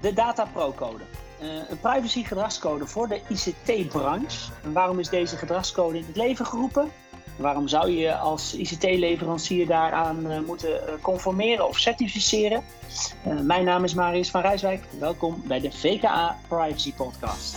[0.00, 1.02] de Data Pro-code.
[1.42, 4.50] Uh, een privacy gedragscode voor de ICT-branche.
[4.64, 6.90] En waarom is deze gedragscode in het leven geroepen?
[7.36, 12.64] Waarom zou je als ICT-leverancier daaraan uh, moeten uh, conformeren of certificeren?
[13.42, 14.84] mijn naam is Marius van Rijswijk.
[14.98, 17.56] Welkom bij de VKA Privacy Podcast.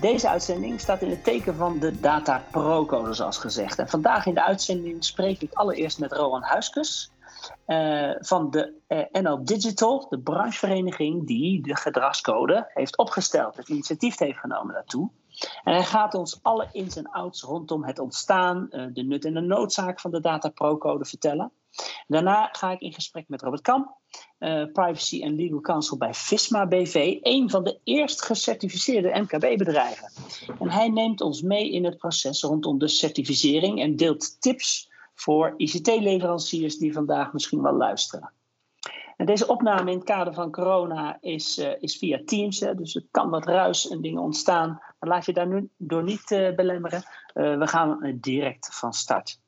[0.00, 3.78] Deze uitzending staat in het teken van de Data Pro-code, zoals gezegd.
[3.78, 7.10] En vandaag in de uitzending spreek ik allereerst met Rowan Huiskus
[7.66, 13.68] uh, van de uh, eh, NL Digital, de branchevereniging die de gedragscode heeft opgesteld, het
[13.68, 15.10] initiatief heeft genomen daartoe.
[15.64, 19.34] En hij gaat ons alle ins en outs rondom het ontstaan, uh, de nut en
[19.34, 21.52] de noodzaak van de Data Pro-code vertellen.
[22.06, 23.94] Daarna ga ik in gesprek met Robert Kam,
[24.38, 30.12] uh, Privacy and Legal Counsel bij FISMA BV, een van de eerst gecertificeerde MKB-bedrijven.
[30.58, 35.54] En hij neemt ons mee in het proces rondom de certificering en deelt tips voor
[35.56, 38.32] ICT-leveranciers die vandaag misschien wel luisteren.
[39.16, 42.94] En deze opname in het kader van corona is, uh, is via Teams, hè, dus
[42.94, 44.68] er kan wat ruis en dingen ontstaan.
[44.68, 47.02] Maar laat je daar nu door niet uh, belemmeren.
[47.32, 49.40] We gaan direct van start.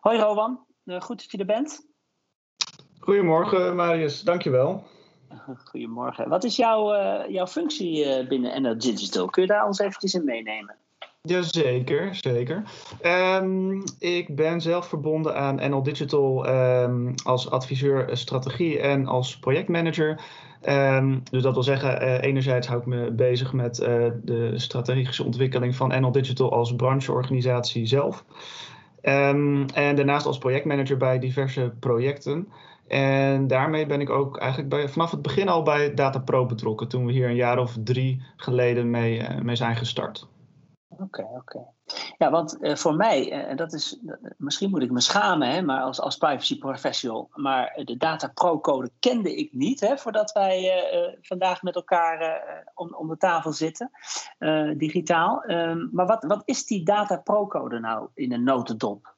[0.00, 1.86] Hoi Rowan, goed dat je er bent.
[2.98, 4.84] Goedemorgen Marius, dankjewel.
[5.70, 6.28] Goedemorgen.
[6.28, 6.86] Wat is jouw,
[7.28, 9.26] jouw functie binnen NL Digital?
[9.26, 10.76] Kun je daar ons eventjes in meenemen?
[11.22, 12.62] Jazeker, zeker.
[13.02, 20.20] Um, ik ben zelf verbonden aan NL Digital um, als adviseur strategie en als projectmanager.
[20.68, 23.76] Um, dus dat wil zeggen, uh, enerzijds hou ik me bezig met
[24.22, 28.24] de strategische ontwikkeling van NL Digital als brancheorganisatie zelf.
[29.00, 32.48] En daarnaast als projectmanager bij diverse projecten.
[32.88, 37.06] En daarmee ben ik ook eigenlijk vanaf het begin al bij Data Pro betrokken, toen
[37.06, 40.28] we hier een jaar of drie geleden mee, uh, mee zijn gestart.
[40.88, 41.66] Oké, oké.
[42.18, 44.00] Ja, want uh, voor mij, en uh, dat is,
[44.36, 48.60] misschien moet ik me schamen, hè, maar als, als privacy professional, maar de Data Pro
[48.60, 52.42] code kende ik niet, hè, voordat wij eh, vandaag met elkaar
[52.74, 53.90] om, om de tafel zitten,
[54.76, 55.42] digitaal.
[55.42, 59.16] Ehm, maar wat, wat is die Data Pro code nou in een notendop?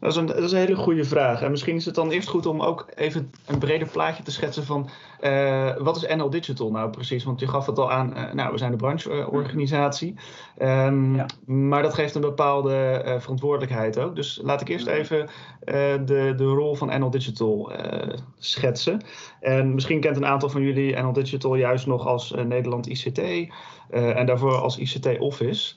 [0.00, 1.42] Dat is, een, dat is een hele goede vraag.
[1.42, 4.64] En misschien is het dan eerst goed om ook even een breder plaatje te schetsen
[4.64, 4.88] van
[5.20, 7.24] uh, wat is NL Digital nou precies?
[7.24, 10.14] Want je gaf het al aan, uh, nou, we zijn de brancheorganisatie.
[10.62, 11.26] Um, ja.
[11.44, 14.16] Maar dat geeft een bepaalde uh, verantwoordelijkheid ook.
[14.16, 15.28] Dus laat ik eerst even
[16.04, 17.72] de, de rol van NL Digital
[18.38, 19.00] schetsen.
[19.40, 23.20] En misschien kent een aantal van jullie NL Digital juist nog als Nederland ICT
[23.90, 25.74] en daarvoor als ICT Office.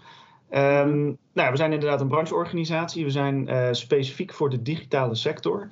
[0.52, 3.04] Um, nou, we zijn inderdaad een brancheorganisatie.
[3.04, 5.70] We zijn uh, specifiek voor de digitale sector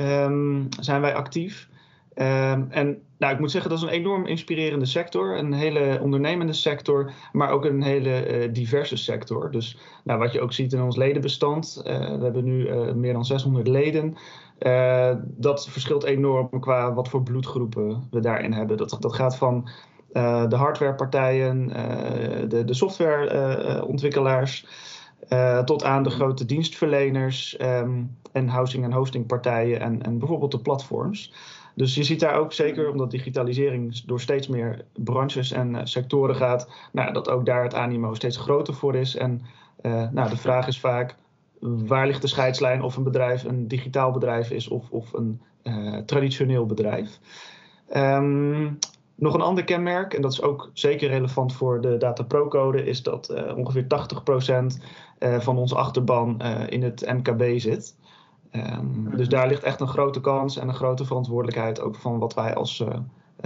[0.00, 1.68] um, zijn wij actief.
[2.14, 5.38] Um, en nou, ik moet zeggen, dat is een enorm inspirerende sector.
[5.38, 9.50] Een hele ondernemende sector, maar ook een hele uh, diverse sector.
[9.50, 11.82] Dus nou, wat je ook ziet in ons ledenbestand.
[11.86, 14.16] Uh, we hebben nu meer dan 600 leden.
[15.22, 18.76] dat verschilt enorm qua wat voor bloedgroepen we daarin hebben.
[18.76, 19.68] Dat, dat gaat van
[20.12, 24.66] de hardwarepartijen, uh, de, de softwareontwikkelaars,
[25.28, 30.60] uh, tot aan de grote dienstverleners um, en housing- en hostingpartijen en, en bijvoorbeeld de
[30.60, 31.32] platforms.
[31.74, 36.70] Dus je ziet daar ook zeker, omdat digitalisering door steeds meer branches en sectoren gaat,
[36.92, 39.16] nou, dat ook daar het animo steeds groter voor is.
[39.16, 39.42] En
[40.10, 41.14] nou, de vraag is vaak,
[41.60, 45.40] waar ligt de scheidslijn of een bedrijf een digitaal bedrijf is of, of een
[46.06, 47.18] traditioneel bedrijf?
[47.96, 48.78] Um,
[49.18, 53.02] nog een ander kenmerk, en dat is ook zeker relevant voor de Data Pro-code, is
[53.02, 54.82] dat uh, ongeveer 80%
[55.18, 57.96] uh, van onze achterban uh, in het MKB zit.
[58.52, 62.34] Um, dus daar ligt echt een grote kans en een grote verantwoordelijkheid ook van wat
[62.34, 62.84] wij als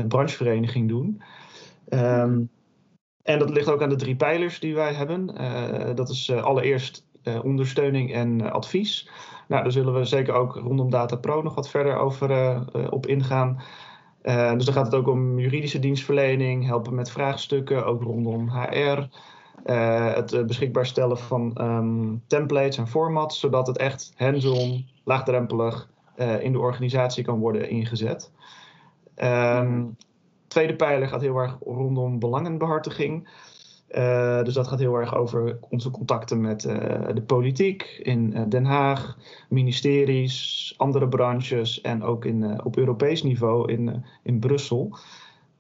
[0.09, 1.23] branchevereniging doen.
[1.89, 2.51] Um,
[3.23, 5.27] en dat ligt ook aan de drie pijlers die wij hebben.
[5.95, 7.07] dat is allereerst
[7.43, 9.11] ondersteuning en advies.
[9.49, 13.63] Nou, daar zullen we zeker ook rondom Data Pro nog wat verder over op ingaan.
[14.23, 19.09] Uh, dus dan gaat het ook om juridische dienstverlening, helpen met vraagstukken, ook rondom HR.
[19.65, 25.91] Eh, het uh, beschikbaar stellen van um, templates en formats, zodat het echt hands-on, laagdrempelig
[26.41, 28.33] in de organisatie kan worden ingezet.
[29.17, 29.97] Um,
[30.49, 33.29] tweede pijler gaat heel erg rondom belangenbehartiging.
[33.93, 36.75] Uh, dus dat gaat heel erg over onze contacten met uh,
[37.15, 39.17] de politiek in uh, Den Haag,
[39.49, 44.97] ministeries, andere branches en ook in, op Europees niveau in, in Brussel.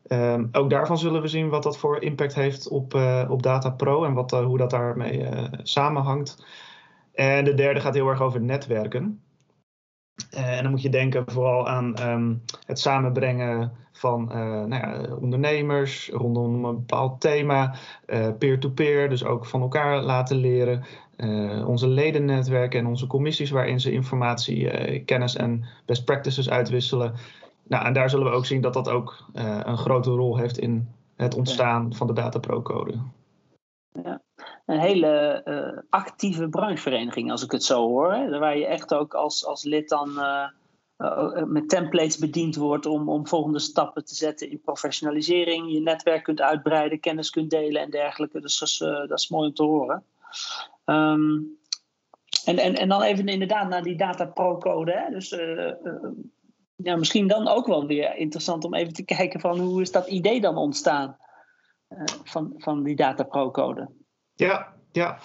[0.08, 2.94] Um, ook daarvan zullen we zien wat dat voor impact heeft op,
[3.28, 5.28] op Data Pro en wat, hoe dat daarmee
[5.62, 6.44] samenhangt.
[7.14, 9.22] En de derde gaat heel erg over netwerken.
[10.30, 12.34] en dan moet je denken vooral aan ehm,
[12.66, 14.24] het samenbrengen van
[14.68, 17.74] nou ja, ondernemers rondom een bepaald thema,
[18.38, 20.84] peer-to-peer, dus ook van elkaar laten leren.
[21.66, 24.68] onze ledennetwerken en onze commissies waarin ze informatie,
[25.04, 27.14] kennis en best practices uitwisselen.
[27.62, 30.88] Nou, en daar zullen we ook zien dat dat ook een grote rol heeft in
[31.16, 32.94] het ontstaan van de Data Pro Code.
[34.02, 34.20] Ja.
[34.66, 38.12] Een hele actieve branchevereniging, als ik het zo hoor.
[38.12, 38.38] Hè?
[38.38, 40.08] Waar je echt ook als, als lid dan
[40.98, 45.72] uh, met templates bediend wordt om, om volgende stappen te zetten in professionalisering.
[45.72, 48.40] Je netwerk kunt uitbreiden, kennis kunt delen en dergelijke.
[48.40, 48.78] Dus dat is,
[49.08, 50.04] dat is mooi om te horen.
[50.84, 51.58] Um,
[52.44, 54.92] en, en, en dan even inderdaad naar die Data Pro Code.
[54.92, 55.10] Hè?
[55.10, 55.28] Dus
[56.76, 60.06] ja, misschien dan ook wel weer interessant om even te kijken van hoe is dat
[60.06, 61.16] idee dan ontstaan
[62.24, 63.90] van, van die Data Pro code.
[64.34, 65.18] Ja, ja.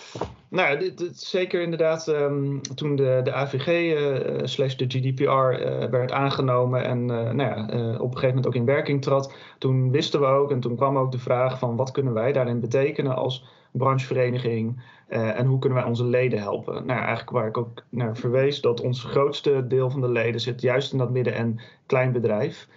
[0.50, 6.12] Nou, dit, zeker inderdaad um, toen de, de AVG uh, slash de GDPR uh, werd
[6.12, 7.64] aangenomen en nou ja,
[7.98, 10.98] op een gegeven moment ook in werking trad, toen wisten we ook en toen kwam
[10.98, 15.88] ook de vraag van wat kunnen wij daarin betekenen als branchevereniging en hoe kunnen wij
[15.88, 16.86] onze leden helpen.
[16.86, 20.62] Nou, eigenlijk waar ik ook naar verwees, dat ons grootste deel van de leden zit
[20.62, 22.68] juist in dat midden- en kleinbedrijf.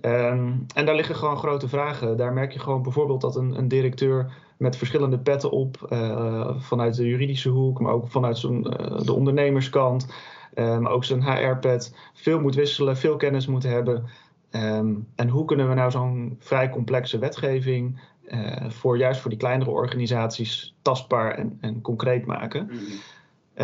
[0.00, 2.16] Um, en daar liggen gewoon grote vragen.
[2.16, 4.32] Daar merk je gewoon bijvoorbeeld dat een, een directeur
[4.62, 9.12] met verschillende petten op, uh, vanuit de juridische hoek, maar ook vanuit zijn, uh, de
[9.12, 10.06] ondernemerskant,
[10.54, 14.04] maar ook zijn HR-pet, veel moet wisselen, veel kennis moet hebben.
[14.50, 19.38] Um, en hoe kunnen we nou zo'n vrij complexe wetgeving uh, voor juist voor die
[19.38, 22.70] kleinere organisaties tastbaar en, en concreet maken.
[22.70, 22.78] Mm.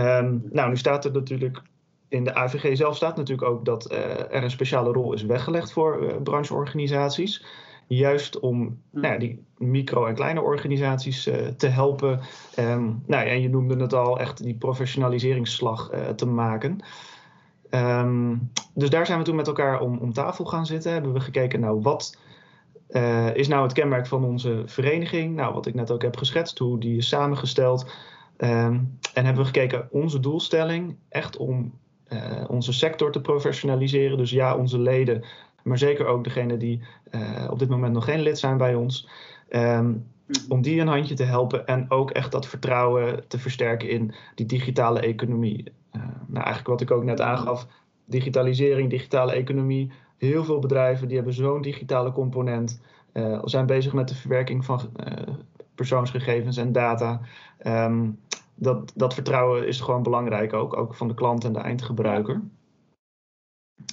[0.02, 1.62] Um, nou, nu staat er natuurlijk
[2.08, 3.98] in de AVG zelf staat natuurlijk ook dat uh,
[4.34, 7.44] er een speciale rol is weggelegd voor uh, brancheorganisaties.
[7.88, 8.78] Juist om mm.
[8.90, 11.22] nou ja, die micro- en kleine organisaties
[11.56, 12.20] te helpen.
[12.58, 16.78] Um, nou ja, en je noemde het al, echt die professionaliseringsslag te maken.
[17.70, 20.92] Um, dus daar zijn we toen met elkaar om, om tafel gaan zitten.
[20.92, 22.18] Hebben we gekeken, nou, wat
[22.90, 25.34] uh, is nou het kenmerk van onze vereniging?
[25.34, 27.90] Nou, wat ik net ook heb geschetst, hoe die is samengesteld.
[28.36, 31.72] Um, en hebben we gekeken, onze doelstelling, echt om
[32.08, 34.18] uh, onze sector te professionaliseren.
[34.18, 35.24] Dus ja, onze leden,
[35.68, 36.80] maar zeker ook degenen die
[37.10, 39.08] uh, op dit moment nog geen lid zijn bij ons.
[39.50, 40.06] Um,
[40.48, 44.46] om die een handje te helpen en ook echt dat vertrouwen te versterken in die
[44.46, 45.72] digitale economie.
[46.26, 47.66] nou, eigenlijk wat ik ook net aangaf,
[48.04, 52.80] digitalisering, digitale economie, Heel veel bedrijven die hebben zo'n digitale component.
[53.12, 55.34] Uh, zijn bezig met de verwerking van uh,
[55.74, 57.20] persoonsgegevens en data.
[57.66, 58.18] Um,
[58.54, 62.42] dat, dat vertrouwen is gewoon belangrijk ook, ook van de klant en de eindgebruiker.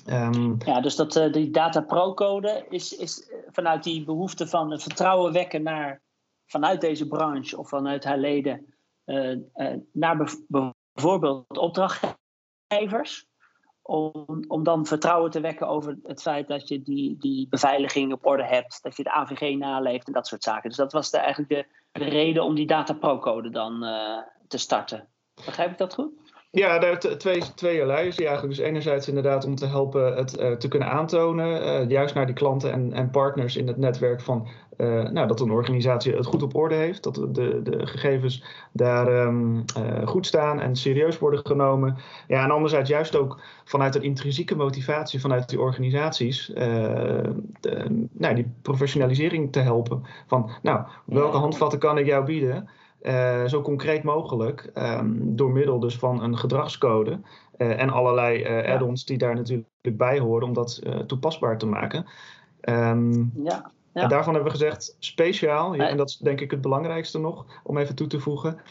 [0.09, 4.83] Um, ja, dus dat, uh, die Data Pro-code is, is vanuit die behoefte van het
[4.83, 6.01] vertrouwen wekken naar,
[6.45, 8.73] vanuit deze branche of vanuit haar leden
[9.91, 13.25] naar bijvoorbeeld opdrachtgevers
[13.81, 18.25] om, om dan vertrouwen te wekken over het feit dat je die, die beveiliging op
[18.25, 20.69] orde hebt, dat je de AVG naleeft en dat soort zaken.
[20.69, 21.65] Dus dat was eigenlijk de,
[21.99, 23.79] de reden om die Data Pro-code dan
[24.47, 25.07] te starten.
[25.45, 26.24] Begrijp ik dat goed?
[26.55, 28.57] Ja, daar twee, tweeërlei is die eigenlijk.
[28.57, 32.35] Dus enerzijds inderdaad om te helpen het uh, te kunnen aantonen, uh, juist naar die
[32.35, 34.47] klanten en, en partners in het netwerk van
[34.77, 39.25] uh, nou, dat een organisatie het goed op orde heeft, dat de, de gegevens daar
[39.27, 39.63] um,
[40.05, 41.97] goed staan en serieus worden genomen.
[42.27, 46.51] Ja, en anderzijds juist ook vanuit een intrinsieke motivatie vanuit die organisaties,
[47.59, 50.03] de, nou, die professionalisering te helpen.
[50.27, 52.69] Van, nou, welke handvatten kan ik jou bieden?
[53.05, 57.19] Uh, zo concreet mogelijk, um, door middel dus van een gedragscode
[57.57, 62.05] uh, en allerlei uh, add-ons die daar natuurlijk bij horen om dat toepasbaar te maken.
[62.61, 64.01] Um, ja, ja.
[64.01, 67.77] En daarvan hebben we gezegd, speciaal, en dat is denk ik het belangrijkste nog om
[67.77, 68.61] even toe te voegen,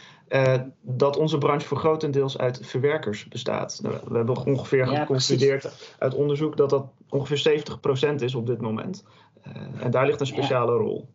[0.80, 3.80] dat onze branche voor grotendeels uit verwerkers bestaat.
[3.82, 5.96] Nou, we hebben ongeveer ja, geconcludeerd precies.
[5.98, 7.64] uit onderzoek dat dat ongeveer
[8.12, 9.04] 70% is op dit moment.
[9.80, 11.08] en daar ligt een speciale rol.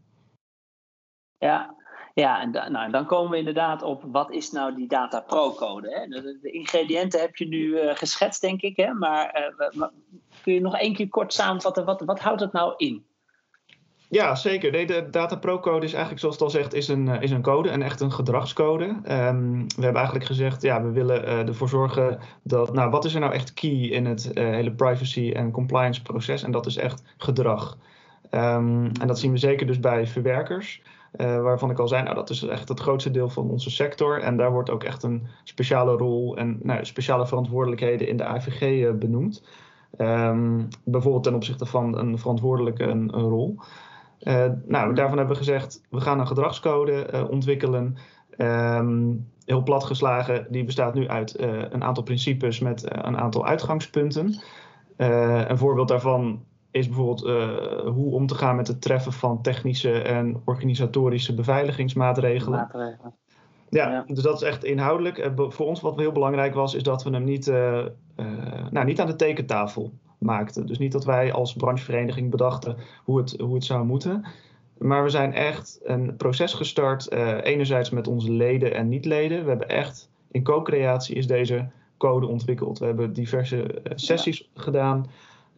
[1.38, 1.78] Ja,
[2.20, 6.08] ja, en nou, dan komen we inderdaad op wat is nou die Data Pro-code.
[6.42, 8.78] De, ingrediënten heb je nu uh, geschetst, denk ik.
[8.78, 8.94] Hè?
[8.94, 9.88] Maar, uh,
[10.44, 13.08] kun je nog één keer kort samenvatten, wat, wat houdt het nou in?
[14.10, 14.88] Ja, zeker.
[14.88, 17.70] De Data Pro-code is eigenlijk, zoals het al zegt, is een, eh, is een code
[17.70, 18.86] en echt een gedragscode.
[18.86, 23.20] Um, we hebben eigenlijk gezegd, ja, we willen ervoor zorgen dat, nou, wat is er
[23.20, 26.44] nou echt key in het hele privacy en compliance proces?
[26.44, 27.78] En dat is echt gedrag.
[28.32, 30.82] Um, en dat zien we zeker dus bij verwerkers.
[31.18, 34.22] Uh, waarvan ik al zei, nou dat is echt het grootste deel van onze sector.
[34.22, 38.62] En daar wordt ook echt een speciale rol en nou, speciale verantwoordelijkheden in de AVG
[38.62, 39.48] uh, benoemd.
[39.98, 43.56] Um, bijvoorbeeld ten opzichte van een verantwoordelijke een, een rol.
[44.22, 47.98] Uh, nou, daarvan hebben we gezegd, we gaan een gedragscode ontwikkelen.
[48.38, 49.14] Ehm,
[49.46, 54.42] heel plat geslagen, die bestaat nu uit een aantal principes met een aantal uitgangspunten.
[54.98, 57.22] een voorbeeld daarvan is bijvoorbeeld
[57.86, 62.60] hoe om te gaan met het treffen van technische en organisatorische beveiligingsmaatregelen.
[62.60, 63.14] Maatregelen.
[63.70, 65.32] Ja, dus dat is echt inhoudelijk.
[65.36, 67.48] voor ons wat heel belangrijk was, is dat we hem niet,
[68.72, 70.66] nou, niet aan de tekentafel maakten.
[70.66, 74.26] Dus niet dat wij als branchevereniging bedachten hoe het, hoe het zou moeten.
[74.78, 77.12] Maar we zijn echt een proces gestart,
[77.44, 79.44] enerzijds met onze leden en niet-leden.
[79.44, 82.80] We hebben echt, in co-creatie is deze code ontwikkeld.
[82.80, 85.06] We hebben diverse eh, sessies gedaan.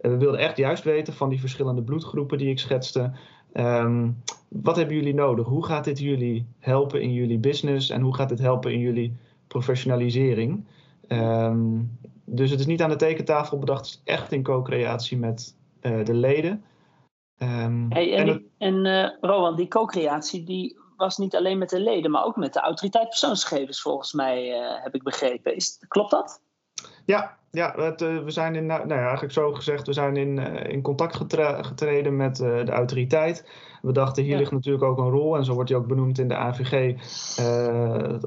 [0.01, 3.11] Uh, we wilden echt juist weten van die verschillende bloedgroepen die ik schetste.
[3.53, 4.09] Ehm,
[4.47, 5.47] wat hebben jullie nodig?
[5.47, 9.15] Hoe gaat dit jullie helpen in jullie business en hoe gaat dit helpen in jullie
[9.47, 10.65] professionalisering?
[11.07, 15.55] Um, dus het is niet aan de tekentafel bedacht, het is echt in co-creatie met
[15.81, 16.63] uh, de leden.
[17.37, 21.79] Um, hey, en, en, en uh, Rowan, die co-creatie die was niet alleen met de
[21.79, 25.55] leden, maar ook met de autoriteit persoonsgegevens, volgens mij, uh, heb ik begrepen.
[25.55, 26.41] Is, klopt dat?
[27.05, 30.17] Ja, ja het, uh, we zijn in, nou, nou ja, eigenlijk zo gezegd, we zijn
[30.17, 31.15] in, in contact
[31.61, 33.49] getreden met de autoriteit.
[33.81, 36.27] We dachten, hier ligt natuurlijk ook een rol, en zo wordt hij ook benoemd in
[36.27, 36.93] de AVG,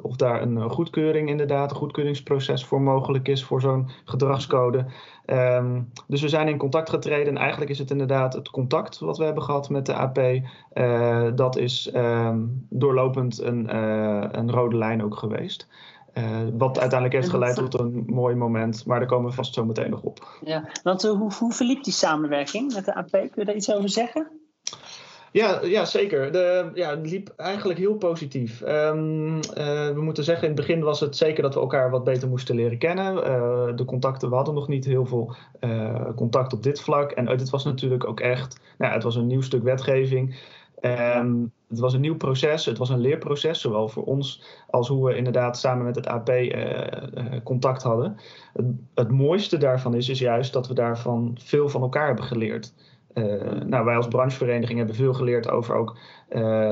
[0.03, 4.87] of daar een goedkeuring inderdaad, een goedkeuringsproces voor mogelijk is voor zo'n gedragscode.
[5.27, 9.19] Um, dus we zijn in contact getreden en eigenlijk is het inderdaad het contact wat
[9.19, 10.21] we hebben gehad met de AP.
[11.37, 13.77] Dat is um, doorlopend een,
[14.39, 15.69] een rode lijn ook geweest.
[16.19, 19.65] Uh, wat uiteindelijk heeft geleid tot een mooi moment, maar daar komen we vast zo
[19.65, 20.39] meteen nog op.
[20.45, 23.11] Ja, want hoe, hoe verliep die samenwerking met de AP?
[23.11, 24.31] Kun je daar iets over zeggen?
[25.35, 26.33] Ja, ja zeker.
[26.33, 28.61] De, ja, het liep eigenlijk heel positief.
[28.61, 29.43] Um, uh,
[29.89, 32.55] we moeten zeggen, in het begin was het zeker dat we elkaar wat beter moesten
[32.55, 33.17] leren kennen.
[33.17, 37.11] Uh, de contacten, we hadden nog niet heel veel uh, contact op dit vlak.
[37.11, 40.37] En dit was natuurlijk ook echt, nou, het was een nieuw stuk wetgeving.
[40.85, 45.07] Um, het was een nieuw proces, het was een leerproces, zowel voor ons als hoe
[45.07, 46.31] we inderdaad samen met het AP
[47.43, 48.17] contact hadden.
[48.95, 52.75] Het, mooiste daarvan is, is juist dat we daarvan veel van elkaar hebben geleerd.
[53.15, 55.99] Uh, nou, wij als branchevereniging hebben veel geleerd over ook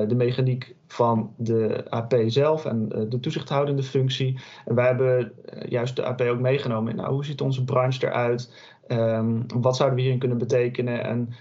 [0.09, 4.41] de mechaniek van de AP zelf en de toezichthoudende functie.
[4.65, 5.33] En wij hebben
[5.69, 8.73] juist de AP ook meegenomen in nou, hoe ziet onze branche eruit?
[8.89, 11.05] Um, wat zouden we hierin kunnen betekenen?
[11.05, 11.35] En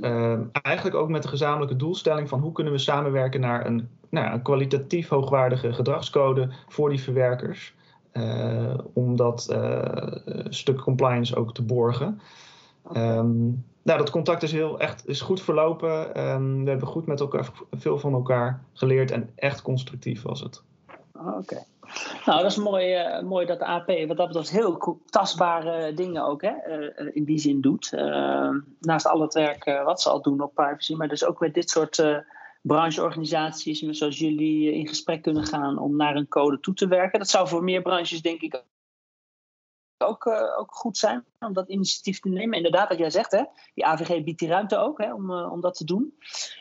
[0.00, 4.32] um, eigenlijk ook met de gezamenlijke doelstelling van hoe kunnen we samenwerken naar een, nou,
[4.32, 7.74] een kwalitatief hoogwaardige gedragscode voor die verwerkers.
[8.92, 9.56] om dat
[10.48, 12.20] stuk compliance ook te borgen.
[12.82, 13.16] Okay.
[13.16, 16.20] Um, nou, dat contact is heel echt is goed verlopen.
[16.30, 20.62] Um, we hebben goed met elkaar veel van elkaar geleerd en echt constructief was het.
[21.12, 21.64] Oké.
[22.24, 26.24] Nou, dat is mooi, uh, mooi dat de AP wat dat betreft heel tastbare dingen
[26.24, 27.92] ook hè, uh, in die zin doet.
[27.94, 28.50] Uh,
[28.80, 31.70] naast al het werk wat ze al doen op privacy, maar dus ook met dit
[31.70, 32.22] soort
[32.62, 37.18] brancheorganisaties zoals jullie in gesprek kunnen gaan om naar een code toe te werken.
[37.18, 38.62] Dat zou voor meer branches denk ik
[40.04, 42.56] ook, uh, ook goed zijn om dat initiatief te nemen.
[42.56, 43.44] Inderdaad, wat jij zegt, hè,
[43.74, 46.14] die AVG biedt die ruimte ook hè, om, uh, om dat te doen.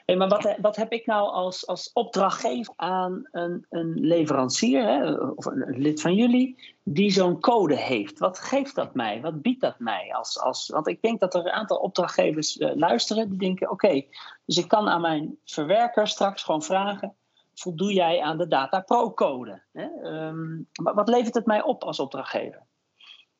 [0.05, 5.13] Hey, maar wat, wat heb ik nou als, als opdrachtgever aan een, een leverancier, hè,
[5.13, 8.19] of een lid van jullie, die zo'n code heeft?
[8.19, 9.21] Wat geeft dat mij?
[9.21, 10.13] Wat biedt dat mij?
[10.13, 14.05] Als, als, want ik denk dat er een aantal opdrachtgevers luisteren die denken: oké,
[14.45, 17.15] dus ik kan aan mijn verwerker straks gewoon vragen
[17.53, 19.61] voldoe jij aan de Data Pro-code?
[20.03, 22.65] Um, wat levert het mij op als opdrachtgever?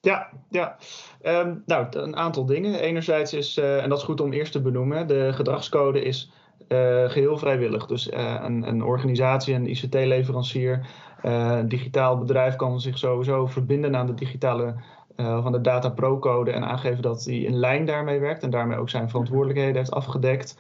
[0.04, 0.78] Ja, ja.
[1.22, 2.80] Um, nou, een aantal dingen.
[2.80, 6.32] Enerzijds is, uh, en dat is goed om eerst te benoemen, de gedragscode is
[6.70, 7.86] uh, geheel vrijwillig.
[7.86, 10.88] Dus uh, een, een, organisatie, een ICT-leverancier,
[11.22, 14.76] een digitaal bedrijf kan zich sowieso verbinden aan de digitale
[15.16, 18.90] van de Data Pro-code en aangeven dat hij in lijn daarmee werkt en daarmee ook
[18.90, 20.58] zijn verantwoordelijkheden heeft afgedekt.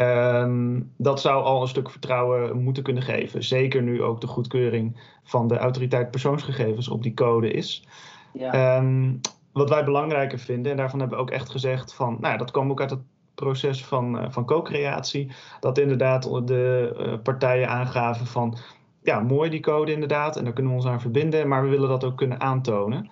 [0.00, 3.44] Um, dat zou al een stuk vertrouwen moeten kunnen geven.
[3.44, 7.84] Zeker nu ook de goedkeuring van de autoriteit persoonsgegevens op die code is.
[8.32, 8.76] Ja.
[8.76, 9.20] Um,
[9.52, 12.70] wat wij belangrijker vinden, en daarvan hebben we ook echt gezegd van, nou dat kwam
[12.70, 13.00] ook uit het
[13.34, 18.56] proces van, uh, van co-creatie, dat inderdaad de uh, partijen aangaven van,
[19.02, 21.88] ja mooi die code inderdaad, en daar kunnen we ons aan verbinden, maar we willen
[21.88, 23.10] dat ook kunnen aantonen.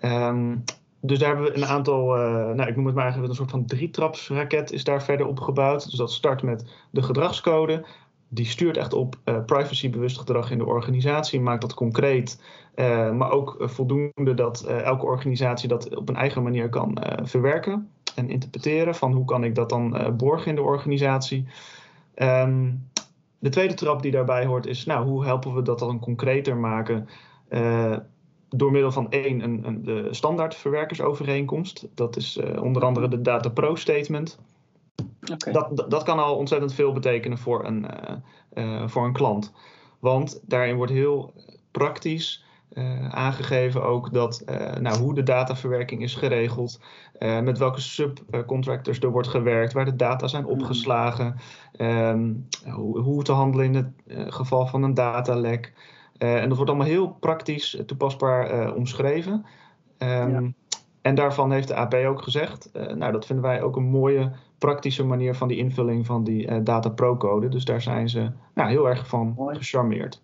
[0.00, 0.64] Um,
[1.00, 3.50] dus daar hebben we een aantal, uh, nou ik noem het maar eigenlijk een soort
[3.50, 5.84] van drietrapsraket is daar verder opgebouwd.
[5.84, 7.84] Dus dat start met de gedragscode,
[8.34, 12.42] die stuurt echt op uh, privacybewust gedrag in de organisatie, maakt dat concreet,
[12.74, 17.90] uh, maar ook uh, voldoende dat elke organisatie dat op een eigen manier kan verwerken
[18.14, 21.46] en interpreteren van hoe kan ik dat dan borgen in de organisatie.
[22.16, 22.88] Um,
[23.38, 27.08] de tweede trap die daarbij hoort is, nou, hoe helpen we dat dan concreter maken?
[28.48, 31.88] door middel van één, een, een, de standaard verwerkersovereenkomst.
[31.94, 34.38] Dat is onder andere de Data Pro Statement.
[35.32, 35.52] Okay.
[35.52, 37.86] Dat, dat kan al ontzettend veel betekenen voor een,
[38.54, 39.52] uh, uh, voor een klant.
[39.98, 41.32] Want daarin wordt heel
[41.70, 46.80] praktisch uh, aangegeven ook dat uh, nou, hoe de dataverwerking is geregeld,
[47.18, 51.36] uh, met welke subcontractors er wordt gewerkt, waar de data zijn opgeslagen,
[51.80, 55.72] um, hoe, hoe, te handelen in het geval van een datalek.
[56.18, 59.46] en dat wordt allemaal heel praktisch toepasbaar omschreven.
[59.98, 60.42] Um, ja.
[61.02, 64.32] En daarvan heeft de AP ook gezegd, nou dat vinden wij ook een mooie
[64.64, 67.48] praktische manier van die invulling van die data pro-code.
[67.48, 70.22] Dus daar zijn ze nou, heel erg van gecharmeerd.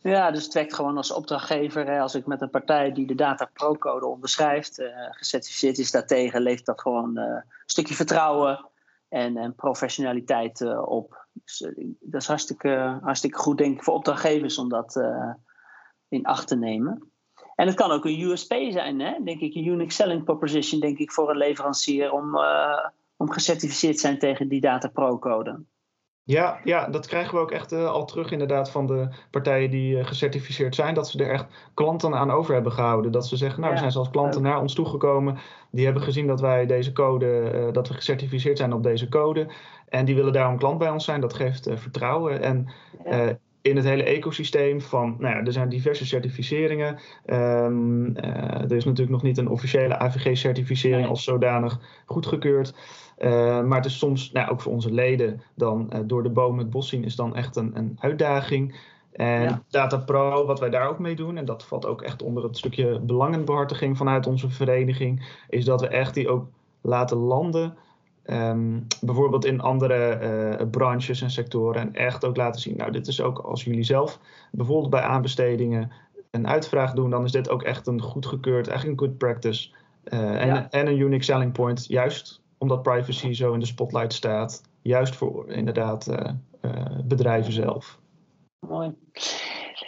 [0.00, 1.86] Ja, dus het werkt gewoon als opdrachtgever.
[1.86, 6.42] Hè, als ik met een partij die de data pro-code onderschrijft, uh, gecertificeerd is daartegen,
[6.42, 8.68] levert dat gewoon uh, een stukje vertrouwen
[9.08, 11.26] en, en professionaliteit op.
[11.32, 15.00] Dus dat is hartstikke, hartstikke goed, denk ik, voor opdrachtgevers om dat
[16.08, 17.12] in acht te nemen.
[17.54, 19.14] En het kan ook een USP zijn, hè?
[19.24, 22.36] denk ik, een unique selling proposition, denk ik, voor een leverancier om,
[23.24, 25.64] om gecertificeerd zijn tegen die data pro-code.
[26.26, 29.96] Ja, ja, dat krijgen we ook echt uh, al terug inderdaad van de partijen die
[29.96, 30.94] uh, gecertificeerd zijn.
[30.94, 33.12] Dat ze er echt klanten aan over hebben gehouden.
[33.12, 35.38] Dat ze zeggen, nou er zijn zelfs klanten naar ons toegekomen.
[35.70, 39.46] Die hebben gezien dat wij deze code, uh, dat we gecertificeerd zijn op deze code.
[39.88, 41.20] En die willen daarom klant bij ons zijn.
[41.20, 42.42] Dat geeft vertrouwen.
[42.42, 42.68] En
[43.04, 43.38] ja.
[43.64, 46.98] In het hele ecosysteem van, nou ja, er zijn diverse certificeringen.
[47.26, 51.10] Um, er is natuurlijk nog niet een officiële AVG-certificering nee.
[51.10, 52.74] als zodanig goedgekeurd.
[53.18, 53.30] Uh,
[53.62, 56.70] maar het is soms, nou, ook voor onze leden, dan uh, door de boom het
[56.70, 58.76] bos zien is dan echt een, een uitdaging.
[59.12, 59.62] En ja.
[59.68, 62.56] Data Pro, wat wij daar ook mee doen, en dat valt ook echt onder het
[62.56, 66.46] stukje belangenbehartiging vanuit onze vereniging, is dat we echt die ook
[66.80, 67.76] laten landen.
[68.30, 70.20] Um, bijvoorbeeld in andere
[70.60, 71.80] uh, branches en sectoren.
[71.80, 74.18] En echt ook laten zien, nou, dit is ook als jullie zelf
[74.52, 75.92] bijvoorbeeld bij aanbestedingen
[76.30, 79.70] een uitvraag doen, dan is dit ook echt een goedgekeurd, echt een good practice.
[80.04, 80.70] en, ja.
[80.70, 84.62] en een unique selling point, juist omdat privacy zo in de spotlight staat.
[84.82, 86.30] Juist voor inderdaad uh,
[87.04, 87.98] bedrijven zelf.
[88.68, 88.94] Mooi.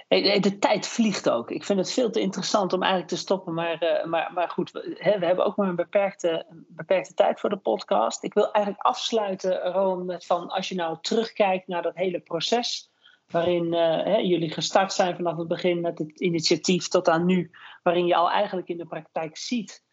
[0.09, 1.51] Hey, de tijd vliegt ook.
[1.51, 3.55] Ik vind het veel te interessant om eigenlijk te stoppen.
[3.55, 7.57] Maar, uh, maar, maar goed, we, hebben ook maar een beperkte, beperkte tijd voor de
[7.57, 8.23] podcast.
[8.25, 12.91] Ik wil eigenlijk afsluiten, Rowan, met van als je nou terugkijkt naar dat hele proces.
[13.27, 17.51] Waarin hè, jullie gestart zijn vanaf het begin met het initiatief tot aan nu.
[17.83, 19.85] Waarin je al eigenlijk in de praktijk ziet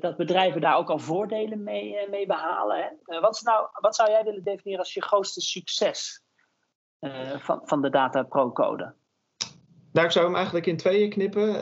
[0.00, 2.76] dat bedrijven daar ook al voordelen mee, mee behalen.
[2.76, 3.20] Hè?
[3.20, 6.24] Wat, nou, wat zou jij willen definiëren als je grootste succes
[7.38, 8.94] van, van de Data Pro-code?
[9.94, 11.52] Nou, ik zou hem eigenlijk in tweeën knippen,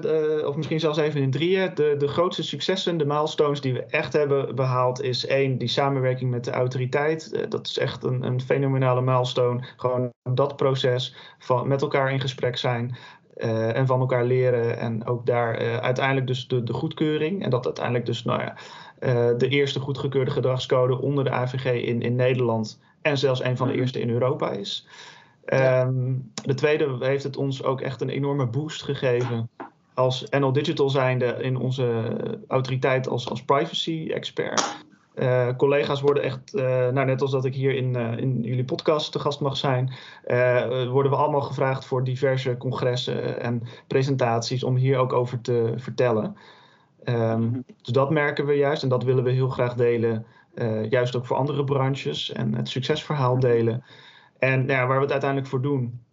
[0.00, 1.74] de, of misschien zelfs even in drieën.
[1.74, 6.30] De, de grootste successen, de milestones die we echt hebben behaald, is één, die samenwerking
[6.30, 7.50] met de autoriteit.
[7.50, 9.64] dat is echt een, een fenomenale milestone.
[9.76, 12.96] Gewoon dat proces van met elkaar in gesprek zijn.
[13.36, 14.78] Uh, en van elkaar leren.
[14.78, 17.44] En ook daar uiteindelijk dus de, de, goedkeuring.
[17.44, 18.54] En dat uiteindelijk dus nou ja,
[19.32, 22.80] de eerste goedgekeurde gedragscode onder de AVG in, in Nederland.
[23.02, 24.86] En zelfs een van de eerste in Europa is.
[25.52, 29.48] Um, de tweede heeft het ons ook echt een enorme boost gegeven.
[29.94, 32.16] Als NL Digital zijnde in onze
[32.48, 34.84] autoriteit als, als privacy expert.
[35.14, 38.64] Uh, collega's worden echt, uh, nou net als dat ik hier in, uh, in jullie
[38.64, 39.92] podcast te gast mag zijn,
[40.90, 46.36] worden we allemaal gevraagd voor diverse congressen en presentaties om hier ook over te vertellen.
[47.04, 50.26] Um, dus dat merken we juist en dat willen we heel graag delen,
[50.88, 53.84] juist ook voor andere branches en het succesverhaal delen.
[54.46, 56.04] En nou ja, waar we het uiteindelijk voor doen,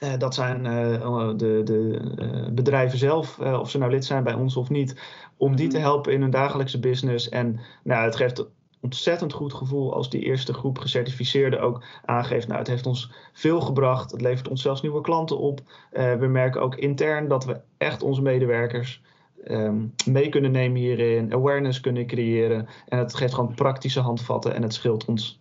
[0.00, 4.34] uh, dat zijn uh, de, de uh, bedrijven zelf, of ze nou lid zijn bij
[4.34, 5.00] ons of niet,
[5.36, 7.28] om die te helpen in hun dagelijkse business.
[7.28, 8.46] En nou, het geeft een
[8.80, 12.46] ontzettend goed gevoel als die eerste groep gecertificeerden ook aangeeft.
[12.46, 14.10] Nou, het heeft ons veel gebracht.
[14.10, 15.60] Het levert ons zelfs nieuwe klanten op.
[15.92, 19.02] we merken ook intern dat we echt onze medewerkers
[19.48, 22.68] um, mee kunnen nemen hierin, awareness kunnen creëren.
[22.88, 25.40] En het geeft gewoon praktische handvatten en het scheelt ons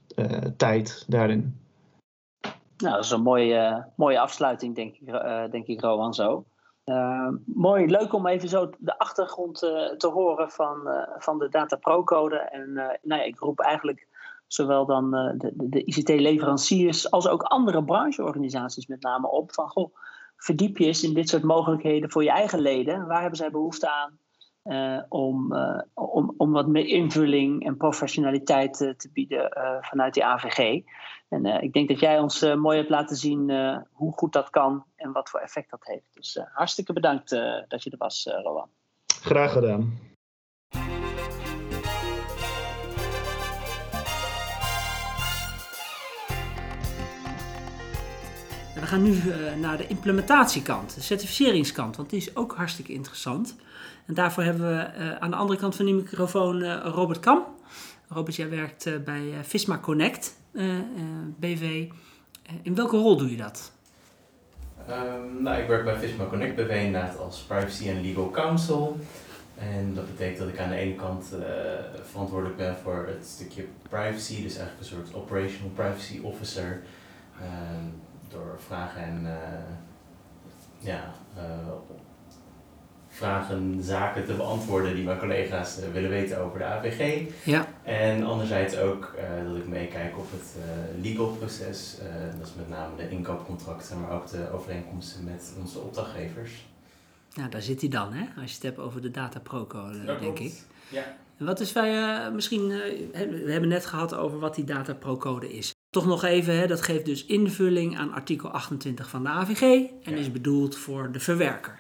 [0.58, 1.61] tijd daarin.
[2.82, 6.46] Nou, dat is een mooie, mooie afsluiting, denk ik, uh, denk ik Rowan, zo.
[6.86, 9.58] Uh, mooi, leuk om even zo de achtergrond
[9.98, 12.36] te horen van, van de Data Pro-code.
[12.36, 14.08] En nou ja, ik roep eigenlijk
[14.48, 19.54] zowel dan de, de ICT-leveranciers als ook andere brancheorganisaties met name op.
[19.54, 19.96] Van, goh,
[20.38, 23.08] verdiep je eens in dit soort mogelijkheden voor je eigen leden.
[23.08, 24.20] Waar hebben zij behoefte aan?
[24.64, 29.50] Uh, om, uh, om, om wat meer invulling en professionaliteit uh, te bieden
[29.82, 30.82] vanuit die AVG.
[31.30, 33.52] En ik denk dat jij ons mooi hebt laten zien
[33.92, 36.14] hoe goed dat kan en wat voor effect dat heeft.
[36.14, 37.30] Dus hartstikke bedankt
[37.68, 38.70] dat je er was, Rowan.
[39.06, 40.00] Graag gedaan.
[48.76, 49.20] We gaan nu
[49.60, 53.56] naar de implementatiekant, de certificeringskant, want die is ook hartstikke interessant.
[54.06, 57.44] En daarvoor hebben we uh, aan de andere kant van die microfoon uh, Robert Kam.
[58.08, 60.36] Robert, jij werkt uh, bij Visma Connect
[61.40, 61.90] BV.
[62.62, 63.72] in welke rol doe je dat?
[64.90, 69.00] Um, nou, ik werk bij Visma Connect BV inderdaad als privacy en legal counsel.
[69.58, 71.34] En dat betekent dat ik aan de ene kant
[72.04, 76.82] verantwoordelijk ben voor het stukje privacy, dus eigenlijk een soort operational privacy officer.
[78.30, 79.28] Door vragen en
[80.80, 81.14] ja,
[83.22, 87.28] vragen, zaken te beantwoorden die mijn collega's uh, willen weten over de AVG.
[87.44, 87.68] Ja.
[87.84, 91.98] En anderzijds ook uh, dat ik meekijk op het uh, legal proces.
[92.38, 96.52] dat is met name de inkoopcontracten, maar ook de overeenkomsten met onze opdrachtgevers.
[97.34, 98.42] Ja, daar zit hij dan, hè?
[98.42, 100.40] Als je het hebt over de data pro-code, denk klopt.
[100.40, 100.54] ik.
[100.90, 101.04] Ja.
[101.38, 102.68] En wat is wij, misschien,
[103.12, 105.74] we hebben net gehad over wat die data pro-code is.
[105.90, 110.14] Toch nog even, hè, dat geeft dus invulling aan artikel 28 van de AVG en
[110.14, 110.16] ja.
[110.16, 111.80] is bedoeld voor de verwerker.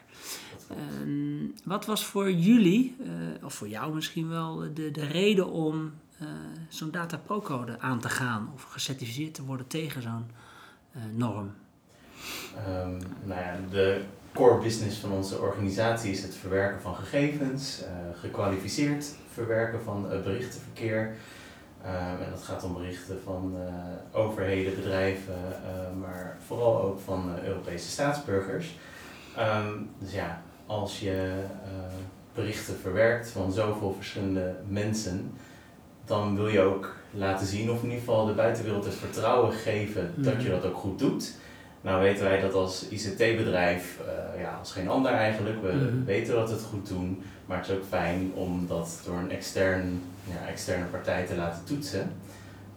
[0.72, 3.10] Uh, wat was voor jullie, uh,
[3.44, 6.28] of voor jou misschien wel, de, de reden om uh,
[6.70, 10.26] zo'n data pro-code aan te gaan of gecertificeerd te worden tegen zo'n
[10.92, 11.54] eh, norm?
[12.68, 14.02] Um, nou ja, de
[14.34, 21.16] core business van onze organisatie is het verwerken van gegevens, gekwalificeerd verwerken van berichtenverkeer.
[21.86, 23.56] Um, en dat gaat om berichten van
[24.12, 25.36] overheden, bedrijven,
[26.00, 28.78] maar vooral ook van Europese staatsburgers.
[30.00, 31.94] Dus ja, als je uh,
[32.34, 35.34] berichten verwerkt van zoveel verschillende mensen,
[36.06, 40.14] dan wil je ook laten zien, of in ieder geval de buitenwereld het vertrouwen geven
[40.16, 41.34] dat je dat ook goed doet.
[41.82, 46.06] Nou weten wij dat als ICT-bedrijf, uh, ja, als geen ander eigenlijk, we mm-hmm.
[46.06, 49.32] weten dat we het goed doen, maar het is ook fijn om dat door een
[49.32, 52.12] extern, ja, externe partij te laten toetsen.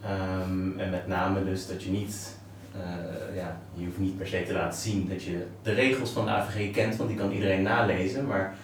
[0.03, 2.37] Um, en met name dus dat je niet
[2.77, 6.25] uh, ja, je hoeft niet per se te laten zien dat je de regels van
[6.25, 8.27] de AVG kent, want die kan iedereen nalezen.
[8.27, 8.55] Maar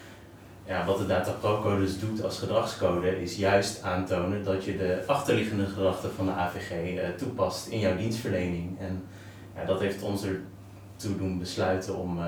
[0.65, 5.03] ja, wat de Data Pro-code dus doet als gedragscode, is juist aantonen dat je de
[5.05, 8.79] achterliggende gedachten van de AVG eh, toepast in jouw dienstverlening.
[8.79, 9.03] En
[9.55, 12.19] ja, dat heeft ons ertoe doen besluiten om,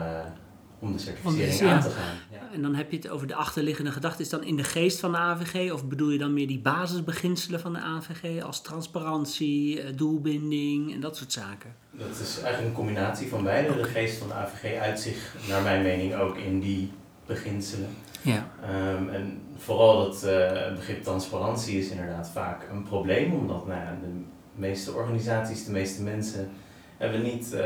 [0.83, 1.75] om de certificering ja.
[1.75, 2.15] aan te gaan.
[2.31, 2.39] Ja.
[2.53, 4.21] En dan heb je het over de achterliggende gedachte.
[4.21, 5.71] Is dan in de geest van de AVG?
[5.71, 11.17] Of bedoel je dan meer die basisbeginselen van de AVG als transparantie, doelbinding en dat
[11.17, 11.75] soort zaken?
[11.91, 13.75] Dat is eigenlijk een combinatie van beide.
[13.75, 16.91] De geest van de AVG uit zich, naar mijn mening, ook in die
[17.25, 17.89] beginselen.
[18.21, 18.51] Ja.
[18.95, 23.97] Um, en vooral dat uh, begrip transparantie is inderdaad vaak een probleem, omdat nou ja,
[24.01, 24.21] de
[24.55, 26.49] meeste organisaties, de meeste mensen
[26.97, 27.61] hebben niet uh,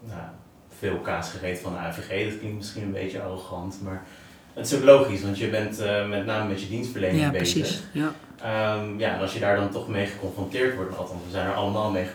[0.00, 0.22] nou,
[0.78, 2.30] veel kaas gegeten van de AVG.
[2.30, 4.02] Dat klinkt misschien een beetje arrogant, maar
[4.54, 7.60] het is ook logisch, want je bent uh, met name met je dienstverlening ja, bezig.
[7.60, 7.82] Precies.
[7.92, 8.12] Ja,
[8.76, 11.54] um, ja, en als je daar dan toch mee geconfronteerd wordt, althans we zijn er
[11.54, 12.06] allemaal mee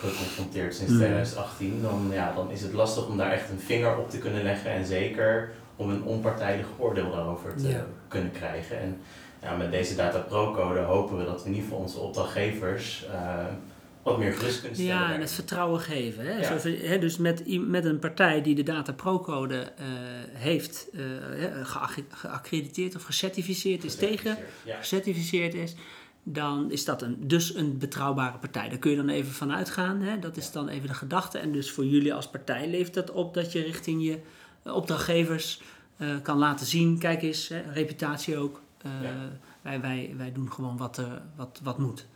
[0.00, 0.98] geconfronteerd sinds mm.
[0.98, 4.42] 2018, dan, ja, dan is het lastig om daar echt een vinger op te kunnen
[4.42, 7.84] leggen en zeker om een onpartijdig oordeel daarover te ja.
[8.08, 8.80] kunnen krijgen.
[8.80, 9.00] En
[9.42, 13.44] ja, met deze Data Pro-code hopen we dat we in ieder geval onze opdrachtgevers uh,
[14.10, 14.94] wat meer gerust kunnen stellen.
[14.94, 16.26] Ja, en het vertrouwen geven.
[16.26, 16.38] Hè?
[16.38, 16.58] Ja.
[16.88, 19.86] Hè, dus met, met een partij die de Data Pro-code uh,
[20.32, 21.02] heeft uh,
[22.10, 24.76] geaccrediteerd of gecertificeerd is tegen, ja.
[24.76, 25.74] gecertificeerd is,
[26.22, 28.68] dan is dat een, dus een betrouwbare partij.
[28.68, 30.00] Daar kun je dan even van uitgaan.
[30.00, 30.18] Hè?
[30.18, 31.38] Dat is dan even de gedachte.
[31.38, 34.18] En dus voor jullie als partij leeft dat op dat je richting je
[34.72, 35.62] opdrachtgevers
[35.98, 36.98] uh, kan laten zien.
[36.98, 38.60] Kijk eens, hè, reputatie ook.
[39.02, 39.30] Ja.
[39.62, 41.02] wij, wij, wij doen gewoon wat,
[41.36, 42.06] wat, wat moet.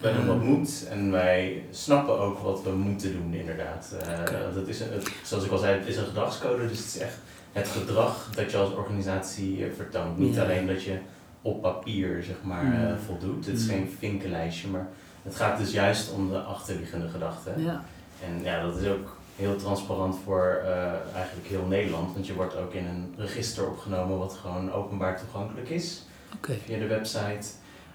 [0.00, 3.94] Wij doen wat moet en wij snappen ook wat we moeten doen, inderdaad.
[3.94, 4.42] Uh, okay.
[4.54, 6.98] het is een, het, zoals ik al zei, het is een gedragscode, dus het is
[6.98, 7.16] echt
[7.52, 10.18] het gedrag dat je als organisatie vertoont.
[10.18, 10.42] Niet ja.
[10.42, 10.98] alleen dat je
[11.42, 12.72] op papier zeg maar, mm.
[12.72, 13.46] uh, voldoet.
[13.46, 13.68] Het is mm.
[13.68, 14.88] geen vinkenlijstje, maar
[15.22, 17.62] het gaat dus juist om de achterliggende gedachten.
[17.62, 17.84] Ja.
[18.24, 22.56] En ja, dat is ook heel transparant voor uh, eigenlijk heel Nederland, want je wordt
[22.56, 26.02] ook in een register opgenomen wat gewoon openbaar toegankelijk is
[26.36, 26.58] okay.
[26.64, 27.48] via de website.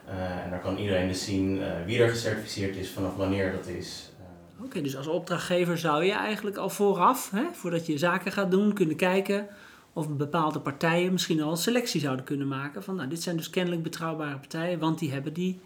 [0.09, 3.67] Uh, en daar kan iedereen dus zien uh, wie er gecertificeerd is, vanaf wanneer dat
[3.67, 4.11] is.
[4.19, 4.25] Uh,
[4.57, 8.51] Oké, okay, dus als opdrachtgever zou je eigenlijk al vooraf, hè, voordat je zaken gaat
[8.51, 9.47] doen, kunnen kijken
[9.93, 12.83] of bepaalde partijen misschien al een selectie zouden kunnen maken.
[12.83, 15.59] Van nou, dit zijn dus kennelijk betrouwbare partijen, want die hebben die,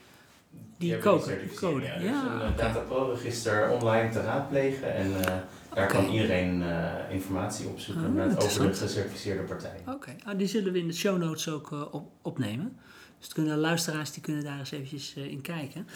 [0.77, 1.39] die, die code.
[1.47, 1.85] Die code.
[1.85, 3.13] Ja, dus een okay.
[3.13, 5.87] Register online te raadplegen en daar okay.
[5.87, 6.63] kan iedereen
[7.09, 9.79] informatie opzoeken oh, met over de gecertificeerde partijen.
[9.79, 10.15] Oké, okay.
[10.27, 12.77] oh, die zullen we in de show notes ook op, opnemen.
[13.19, 15.87] Dus kunnen luisteraars die kunnen daar eens eventjes uh, in kijken.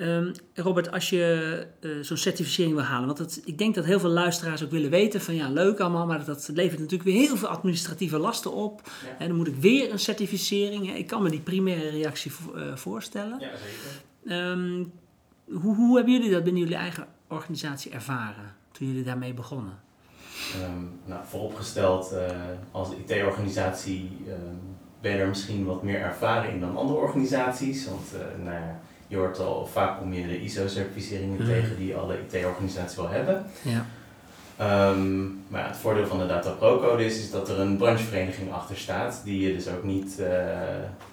[0.00, 4.00] Um, Robert, als je uh, zo'n certificering wil halen, want het, ik denk dat heel
[4.00, 7.36] veel luisteraars ook willen weten van ja, leuk allemaal, maar dat, levert natuurlijk weer heel
[7.36, 8.80] veel administratieve lasten op.
[8.84, 9.18] Ja.
[9.18, 10.94] En dan moet ik weer een certificering.
[10.96, 13.40] Ik kan me die primaire reactie uh, voorstellen.
[13.40, 14.50] Ja, zeker.
[14.50, 14.92] Um,
[15.44, 19.78] hoe, hoe hebben jullie dat binnen jullie eigen organisatie ervaren toen jullie daarmee begonnen?
[20.62, 22.14] Um, nou, vooropgesteld,
[22.70, 24.10] als IT-organisatie
[25.02, 27.88] ben je er misschien wat meer ervaren in dan andere organisaties.
[27.88, 31.46] Want uh, nou ja, je hoort al vaak om je de ISO-certificeringen mm.
[31.46, 33.46] tegen die alle IT-organisaties wel hebben.
[33.62, 33.86] Ja.
[34.56, 38.52] Ehm, maar het voordeel van de Data Pro Code is, is dat er een branchevereniging
[38.52, 40.28] achter staat, die je dus ook niet uh,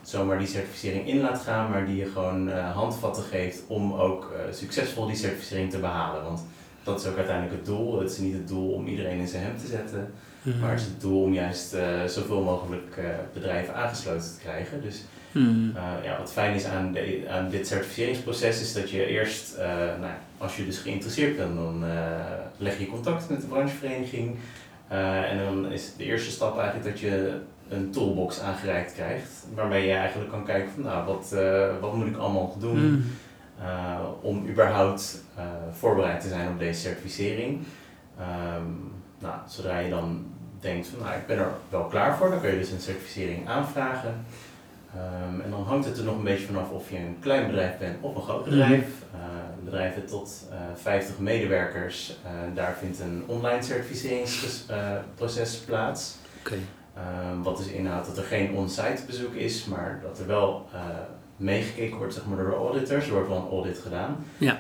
[0.01, 4.31] zomaar die certificering in laat gaan, maar die je gewoon uh, handvatten geeft om ook
[4.33, 6.23] uh, succesvol die certificering te behalen.
[6.23, 6.41] Want
[6.83, 7.99] dat is ook uiteindelijk het doel.
[7.99, 10.59] Het is niet het doel om iedereen in zijn hem te zetten, mm.
[10.59, 11.75] maar het is het doel om juist
[12.07, 12.99] zoveel mogelijk
[13.33, 14.81] bedrijven aangesloten te krijgen.
[14.81, 15.73] Dus Mm.
[16.03, 19.57] ja, wat fijn is aan, de, aan dit certificeringsproces is dat je eerst,
[19.99, 21.83] nou, als je dus geïnteresseerd bent, dan
[22.57, 24.35] leg je contact met de branchevereniging.
[25.29, 29.93] en dan is de eerste stap eigenlijk dat je een toolbox aangereikt krijgt, waarmee je
[29.93, 31.35] eigenlijk kan kijken van nou, wat,
[31.81, 33.03] wat moet ik allemaal doen mm.
[34.21, 35.23] om überhaupt
[35.71, 37.59] voorbereid te zijn op deze certificering.
[38.19, 40.25] Um, nou, zodra je dan
[40.59, 43.47] denkt van nou, ik ben er wel klaar voor, dan kun je dus een certificering
[43.47, 44.25] aanvragen.
[44.95, 47.77] Um, en dan hangt het er nog een beetje vanaf of je een klein bedrijf
[47.77, 48.85] bent of een groot bedrijf.
[49.13, 49.19] Uh,
[49.63, 56.15] bedrijven tot uh, eh, 50 medewerkers, uh, daar vindt een online certificeringsproces plaats.
[56.39, 56.59] Okay.
[57.31, 60.69] Um, wat dus inhoudt dat er geen on-site bezoek is, maar dat er wel
[61.37, 63.05] meegekeken wordt zeg maar, door de auditors.
[63.05, 64.25] Er wordt wel een audit gedaan.
[64.37, 64.57] Ja.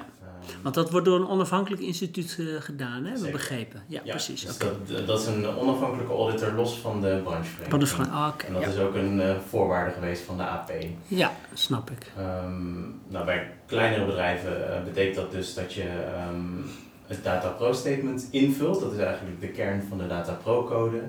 [0.61, 3.09] Want dat wordt door een onafhankelijk instituut uh, gedaan, hè?
[3.09, 3.83] hebben we begrepen.
[3.87, 4.45] Ja, precies.
[4.45, 7.87] Dus dat, dat, is een onafhankelijke auditor los van de branchevereniging.
[7.89, 10.71] Van de ah, okay, en dat is ook een uh, voorwaarde geweest van de AP.
[11.07, 12.11] Ja, snap ik.
[12.19, 15.87] Um, nou, bij kleinere bedrijven uh, betekent dat dus dat je
[16.29, 16.65] um,
[17.07, 18.79] het Data Pro Statement invult.
[18.79, 21.01] Dat is eigenlijk de kern van de Data Pro Code,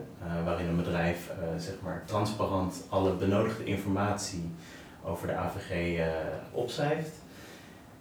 [0.44, 4.50] waarin een bedrijf zeg maar transparant alle benodigde informatie
[5.04, 6.00] over de AVG
[6.52, 7.19] opschrijft.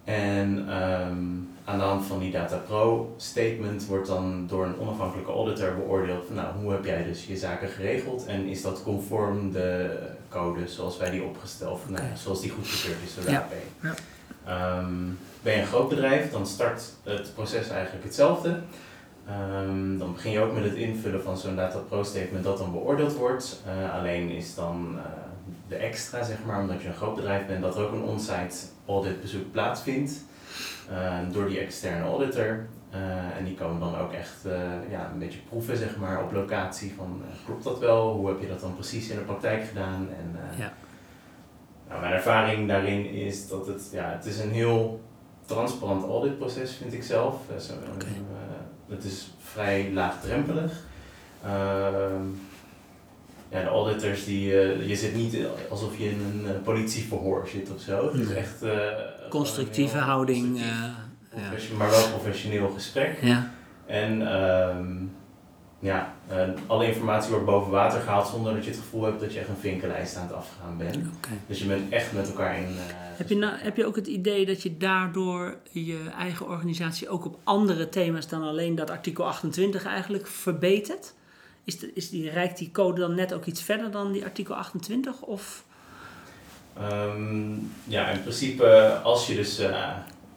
[0.04, 5.32] En um, aan de hand van die Data Pro statement wordt dan door een onafhankelijke
[5.32, 9.52] auditor beoordeeld van nou, hoe heb jij dus je zaken geregeld en is dat conform
[9.52, 12.02] de code zoals wij die opgesteld, okay.
[12.02, 13.38] nou, zoals die goedgekeurd is door de ja.
[13.38, 13.52] AP.
[13.80, 14.78] Ja.
[14.78, 18.60] Um, ben je een groot bedrijf, dan start het proces eigenlijk hetzelfde.
[19.68, 22.72] Um, dan begin je ook met het invullen van zo'n Data Pro statement dat dan
[22.72, 23.62] beoordeeld wordt.
[23.66, 25.02] Uh, alleen is dan uh,
[25.68, 28.56] de extra, zeg maar, omdat je een groot bedrijf bent, dat er ook een on-site
[28.90, 30.24] auditbezoek plaatsvindt
[30.90, 32.66] uh, door die externe auditor.
[32.94, 34.52] Uh, en die komen dan ook echt uh,
[34.90, 38.12] ja, een beetje proeven zeg maar, op locatie van klopt dat wel?
[38.12, 40.08] Hoe heb je dat dan precies in de praktijk gedaan?
[40.18, 40.72] En, ja.
[41.88, 45.00] nou, mijn ervaring daarin is dat het, ja, het is een heel
[45.44, 47.36] transparant auditproces vind ik zelf.
[47.48, 48.22] Okay.
[48.88, 50.72] het is vrij laagdrempelig.
[51.44, 52.22] Ehm,
[53.50, 55.36] ja, de auditors, die, uh, je zit niet
[55.70, 58.06] alsof je in een uh, politieverhoor zit of zo.
[58.12, 58.62] Het is echt...
[58.62, 58.72] Uh,
[59.28, 60.60] Constructieve houding.
[60.60, 61.08] ja.
[61.76, 63.18] Maar wel professioneel gesprek.
[63.22, 63.50] Ja.
[63.86, 65.12] En um,
[65.78, 66.14] ja,
[66.66, 69.48] alle informatie wordt boven water gehaald zonder dat je het gevoel hebt dat je echt
[69.48, 70.96] een vinkenlijst aan het afgaan bent.
[70.96, 71.38] Okay.
[71.46, 72.66] Dus je bent echt met elkaar in...
[73.16, 77.24] heb, je nou, heb je ook het idee dat je daardoor je eigen organisatie ook
[77.24, 81.14] op andere thema's dan alleen dat artikel 28 eigenlijk verbetert?
[81.64, 84.54] Is, de, is die, reikt die code dan net ook iets verder dan die artikel
[84.54, 85.20] 28?
[85.20, 85.64] Of?
[86.82, 89.88] Um, ja, in principe als je dus uh,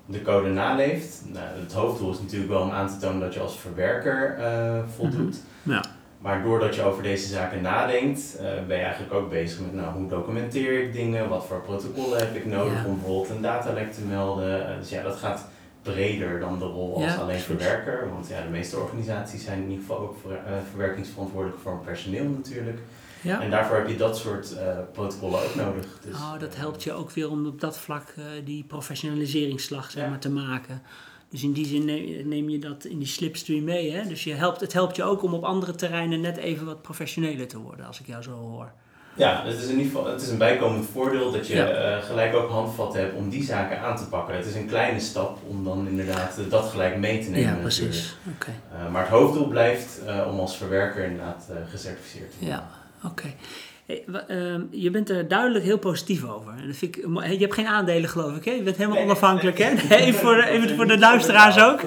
[0.05, 3.39] de code naleeft, nou, het hoofddoel is natuurlijk wel om aan te tonen dat je
[3.39, 5.35] als verwerker uh, voldoet.
[5.63, 5.83] Mm ja.
[6.19, 9.93] Maar doordat je over deze zaken nadenkt, uh, ben je eigenlijk ook bezig met nou,
[9.93, 12.85] hoe documenteer ik dingen, wat voor protocollen heb ik nodig ja.
[12.85, 14.79] om bijvoorbeeld een datalek te melden.
[14.79, 15.47] dus ja, dat gaat
[15.83, 18.09] breder dan de rol als alleen verwerker.
[18.09, 20.37] Want ja, de meeste organisaties zijn in ieder geval ook voor, uh,
[20.69, 22.79] verwerkingsverantwoordelijk voor hun personeel natuurlijk.
[23.21, 23.41] Ja.
[23.41, 25.99] En daarvoor heb je dat soort uh, protocollen ook nodig.
[26.01, 30.09] Dus, oh, dat helpt je ook weer om op dat vlak uh, die professionaliseringsslag zeg
[30.09, 30.81] maar, te maken.
[31.29, 31.85] Dus in die zin
[32.27, 33.91] neem je dat in die slipstream mee.
[33.91, 34.07] Hè?
[34.07, 37.47] Dus je helpt, het helpt je ook om op andere terreinen net even wat professioneler
[37.47, 38.71] te worden, als ik jou zo hoor.
[39.15, 42.35] Ja, het is in ieder geval het is een bijkomend voordeel dat je uh, gelijk
[42.35, 44.35] ook handvatten hebt om die zaken aan te pakken.
[44.35, 47.55] Het is een kleine stap om dan inderdaad uh, dat gelijk mee te nemen.
[47.55, 48.15] Ja, precies.
[48.35, 48.53] Okay.
[48.73, 52.57] Uh, maar het hoofddoel blijft om als verwerker inderdaad gecertificeerd te worden.
[52.57, 52.69] Ja,
[53.09, 53.33] oké.
[53.85, 56.53] Hey, ehm, je bent er duidelijk heel positief over.
[56.57, 58.45] En dat vind ik, je hebt geen aandelen, geloof ik.
[58.45, 58.51] Hè?
[58.51, 59.57] Je bent helemaal nee, onafhankelijk.
[59.57, 59.69] Hè?
[59.95, 61.81] even, voor, even voor de luisteraars ook.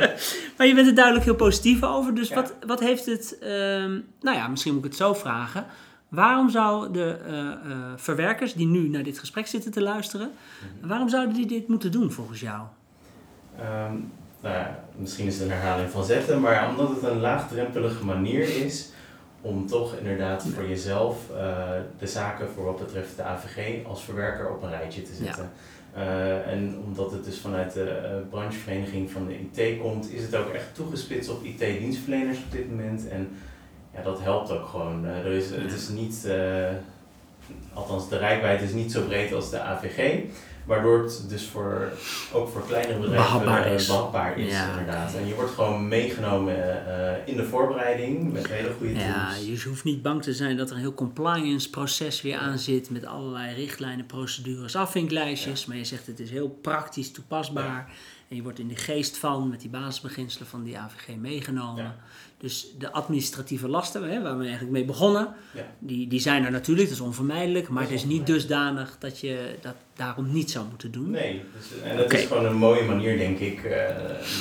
[0.56, 2.14] maar je bent er duidelijk heel positief over.
[2.14, 2.34] Dus ja.
[2.34, 3.38] wat, wat heeft het.
[3.42, 5.66] Um, nou ja, misschien moet ik het zo vragen.
[6.08, 10.88] Waarom zouden de uh, uh, verwerkers die nu naar dit gesprek zitten te luisteren, mhm.
[10.88, 12.62] waarom zouden die dit moeten doen volgens jou?
[13.60, 18.04] Um, nou ja, misschien is het een herhaling van zetten, maar omdat het een laagdrempelige
[18.04, 18.90] manier is
[19.40, 21.38] om toch inderdaad voor jezelf uh,
[21.98, 25.50] de zaken voor wat betreft de AVG als verwerker op een rijtje te zetten.
[25.94, 26.40] Ja.
[26.42, 30.74] en omdat het dus vanuit de branchevereniging van de IT komt, is het ook echt
[30.74, 33.08] toegespitst op IT-dienstverleners op dit moment.
[33.08, 33.28] En
[33.94, 35.04] ja, dat helpt ook gewoon.
[35.04, 36.68] Uh, er is, het is niet, uh,
[37.72, 40.20] althans de rijkwijd is niet zo breed als de AVG.
[40.68, 41.92] Waardoor het dus voor,
[42.32, 43.86] ook voor kleinere bedrijven Behapbaar eh, is.
[43.86, 45.14] behapbaar is, Ja, inderdaad.
[45.14, 49.46] En je wordt gewoon meegenomen eh, in de voorbereiding met hele goede Ja, tools.
[49.62, 52.90] je hoeft niet bang te zijn dat er een heel compliance proces weer aan zit
[52.90, 55.66] met allerlei richtlijnen, procedures, afvinklijstjes.
[55.66, 57.90] Maar je zegt het is heel praktisch toepasbaar.
[58.28, 61.82] En je wordt in de geest van, met die basisbeginselen van die AVG meegenomen.
[61.84, 61.96] Ja.
[62.38, 65.62] Dus de administratieve lasten, hè, waar we eigenlijk mee begonnen, Ja.
[65.78, 67.68] die, die zijn er natuurlijk, dat is onvermijdelijk.
[67.68, 71.10] Maar Dat het is niet dusdanig dat je dat daarom niet zou moeten doen.
[71.10, 73.64] Nee, dus, en dat is gewoon een mooie manier, denk ik.
[73.64, 73.94] eh,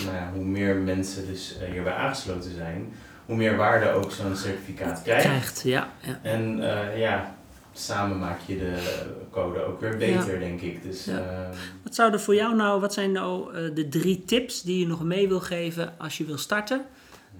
[0.05, 2.93] nou ja, hoe meer mensen dus eh, hierbij aangesloten zijn,
[3.25, 5.23] hoe meer waarde ook zo'n certificaat krijgt.
[5.25, 5.89] Krijgt, ja.
[6.01, 6.19] ja.
[6.21, 7.35] En eh, ja,
[7.73, 10.83] samen maak je de code ook weer beter, denk ik.
[10.83, 11.17] Dus Ja.
[11.17, 14.87] eh, Wat zouden voor jou nou, wat zijn nou eh, de drie tips die je
[14.87, 16.85] nog mee wil geven als je wil starten?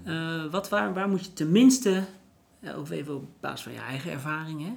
[0.04, 2.02] Eh, wat, waar, waar moet je tenminste,
[2.60, 4.72] eh, of even op basis van je eigen ervaring, hè?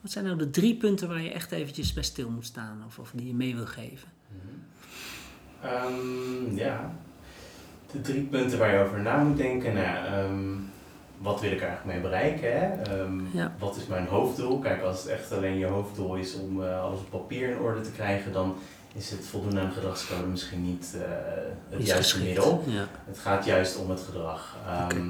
[0.00, 2.98] wat zijn nou de drie punten waar je echt eventjes bij stil moet staan of,
[2.98, 4.08] of die je mee wil geven?
[5.62, 6.94] Ehm, ja,
[7.92, 9.74] de drie punten waar je over na moet denken.
[9.74, 10.52] Nou, ehm,
[11.18, 12.60] wat wil ik er eigenlijk mee bereiken?
[12.60, 12.82] Hè?
[12.82, 13.54] Ehm, Ja.
[13.58, 14.58] Wat is mijn hoofddoel?
[14.58, 17.92] Kijk, als het echt alleen je hoofddoel is om alles op papier in orde te
[17.92, 18.56] krijgen, dan
[18.94, 21.00] is het voldoen aan gedragscode misschien niet eh,
[21.70, 22.24] het Is juiste geschikt.
[22.26, 22.64] middel.
[22.66, 22.86] Ja.
[23.06, 24.56] Het gaat juist om het gedrag.
[24.84, 25.02] Oké.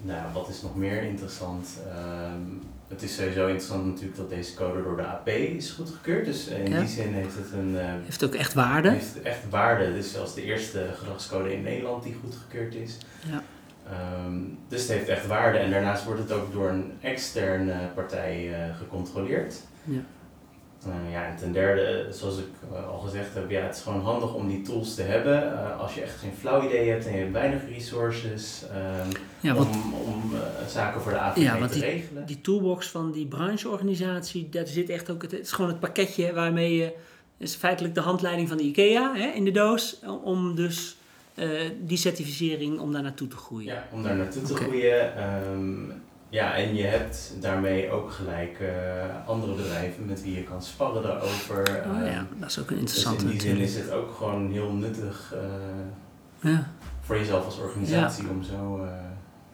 [0.00, 1.68] Nou, wat is nog meer interessant?
[1.88, 2.40] Ehm,
[2.88, 6.24] het is sowieso interessant natuurlijk dat deze code door de AP is goedgekeurd.
[6.24, 6.78] Dus eh, in Ja.
[6.78, 8.90] die zin heeft het een eh, Heeft ook echt waarde.
[8.90, 9.84] heeft echt waarde.
[9.84, 12.98] Het is zelfs de eerste gedragscode in Nederland die goedgekeurd is.
[13.30, 13.42] Ja.
[13.90, 14.34] Ehm,
[14.68, 15.58] dus het heeft echt waarde.
[15.58, 19.54] En daarnaast wordt het ook door een externe partij gecontroleerd.
[19.84, 20.00] Ja.
[20.86, 24.02] Eh, ja, en ten derde, zoals ik eh, al gezegd heb, ja, het is gewoon
[24.02, 25.52] handig om die tools te hebben.
[25.52, 29.10] Eh, als je echt geen flauw idee hebt en je hebt weinig resources ehm,
[29.40, 30.32] Ja, om, om
[30.68, 32.26] zaken voor de AVG Ja, te regelen.
[32.26, 36.32] die toolbox van die brancheorganisatie, daar zit echt ook het, het is gewoon het pakketje
[36.32, 36.92] waarmee je,
[37.36, 40.96] is feitelijk de handleiding van de IKEA hè, in de doos, om dus
[41.80, 43.74] die certificering om daar naartoe te groeien.
[43.74, 45.16] Ja, om daar naartoe te groeien.
[45.16, 45.90] Ehm,
[46.28, 51.02] ja, en je hebt daarmee ook gelijk eh, andere bedrijven met wie je kan sparren
[51.02, 51.60] daarover.
[51.60, 54.14] Oh, Ehm, ja, dat is ook een dus interessante in die zin is het ook
[54.14, 56.66] gewoon heel nuttig eh, Ja,
[57.00, 58.90] voor jezelf als organisatie om zo eh,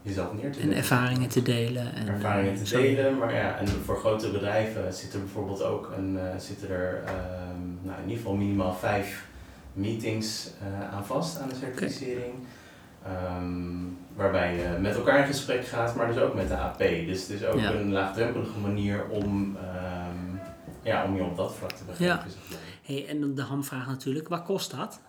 [0.03, 1.95] jezelf neer te en ervaringen te delen.
[1.95, 3.19] En, ervaringen te delen.
[3.19, 7.15] Maar ja, en voor grote bedrijven zit er bijvoorbeeld ook een, zitten er ehm,
[7.83, 9.27] nou, in ieder geval minimaal vijf
[9.73, 10.51] meetings
[10.93, 12.35] aan vast aan de certificering.
[13.05, 13.83] Ehm,
[14.17, 16.79] waarbij je met elkaar in gesprek gaat, maar dus ook met de AP.
[16.79, 17.71] Dus het is ook Ja.
[17.73, 20.37] een laagdrempelige manier om, ehm,
[20.83, 22.27] ja, om je op dat vlak te begrijpen.
[22.49, 22.57] Ja.
[22.83, 25.01] Hey, en dan de hamvraag natuurlijk, wat kost dat?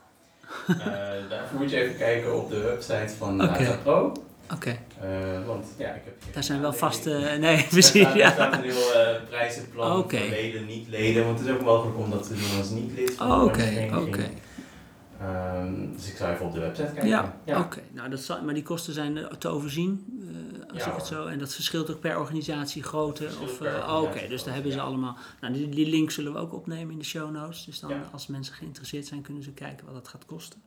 [0.68, 0.76] Eh,
[1.30, 3.38] daarvoor moet je even kijken op de website van.
[3.38, 4.12] Data Pro.
[4.54, 7.10] Oké, Eh, want ja, ik heb daar zijn wel vaste...
[7.40, 8.32] Nee, precies, staat, er ja.
[8.32, 10.18] staat een heel eh, prijzenplan Oké.
[10.18, 11.26] voor leden, niet leden.
[11.26, 13.46] Want het is ook mogelijk om dat te doen als niet lid van Oh, de
[13.46, 14.30] Oké, oké.
[15.20, 17.08] Ehm, dus ik zou even op de website kijken.
[17.08, 17.82] Ja, oké.
[17.92, 21.06] Nou, dat zal, maar die kosten zijn eh, te overzien, eh, als Ja, ik het
[21.06, 21.26] zo...
[21.26, 23.62] En dat verschilt ook per organisatie, grootte of...
[23.62, 24.84] eh, oh, Oké, dus daar hebben ze ja.
[24.84, 25.18] allemaal...
[25.42, 27.66] Nou, die, die link zullen we ook opnemen in de show notes.
[27.66, 28.10] Dus dan, Ja.
[28.12, 30.62] als mensen geïnteresseerd zijn, kunnen ze kijken wat dat gaat kosten.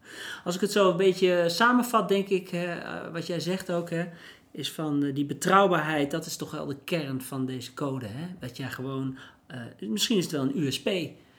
[0.45, 2.77] Als ik het zo een beetje samenvat, denk ik, hè,
[3.13, 4.05] wat jij zegt ook, hè,
[4.51, 8.07] is van die betrouwbaarheid, dat is toch wel de kern van deze code.
[8.07, 8.27] Hè?
[8.41, 10.89] Dat jij gewoon, eh, misschien is het wel een USP,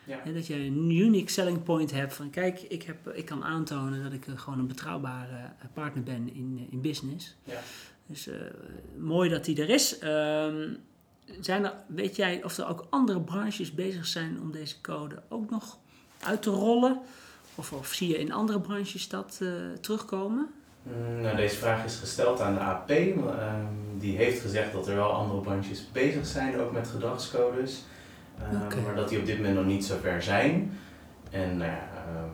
[0.10, 0.20] Ja.
[0.24, 4.04] hè, dat jij een unique selling point hebt van kijk, ik, heb, ik kan aantonen
[4.04, 7.36] dat ik gewoon een betrouwbare eh, partner ben in, eh, in business.
[7.44, 7.60] Ja.
[8.06, 8.36] Dus eh,
[8.98, 10.00] mooi dat die er is.
[10.00, 10.74] Ehm,
[11.40, 15.50] zijn er, weet jij of er ook andere branches bezig zijn om deze code ook
[15.50, 15.78] nog
[16.24, 17.00] uit te rollen?
[17.56, 19.42] Of, of zie je in andere branches dat
[19.82, 20.48] terugkomen?
[20.84, 22.90] Mm, nou, deze vraag is gesteld aan de AP.
[22.90, 23.66] Ehm,
[23.98, 27.84] die heeft gezegd dat er wel andere branches bezig zijn, ook met gedragscodes.
[28.44, 28.84] Ehm.
[28.86, 30.78] Maar dat die op dit moment nog niet zo ver zijn.
[31.32, 32.30] En nou ja, ehm,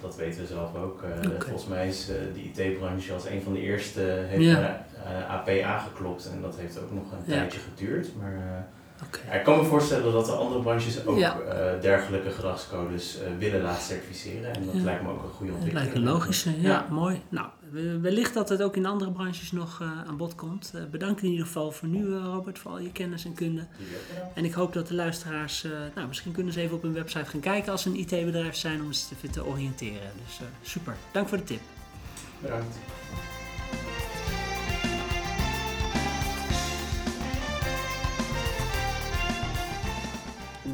[0.00, 1.02] dat weten we zelf ook.
[1.02, 1.30] Eh.
[1.38, 4.52] Volgens mij is eh, de IT-branche als een van de eerste heeft Ja.
[4.60, 6.30] naar eh, AP aangeklopt.
[6.34, 7.32] En dat heeft ook nog een Ja.
[7.38, 8.08] tijdje geduurd.
[8.20, 8.66] Maar
[9.32, 11.36] ik kan me voorstellen dat de andere branches ook Ja.
[11.80, 14.54] dergelijke gedragscodes willen laten certificeren.
[14.54, 14.82] En dat Ja.
[14.84, 15.74] lijkt me ook een goede Dat ontwikkeling.
[15.94, 16.86] lijkt een logische, ja, Ja.
[16.90, 17.22] mooi.
[17.28, 17.46] Nou,
[18.00, 20.72] wellicht dat het ook in andere branches nog eh, aan bod komt.
[20.74, 23.66] Eh, bedankt in ieder geval voor nu, eh, Robert, voor al je kennis en kunde.
[24.34, 27.40] En ik hoop dat de luisteraars, nou, misschien kunnen ze even op hun website gaan
[27.40, 30.10] kijken als ze een IT-bedrijf zijn om ze te, te oriënteren.
[30.26, 31.60] Dus super, dank voor de tip.
[32.40, 32.76] Bedankt.